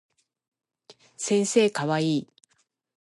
[1.15, 2.27] 先生かわいい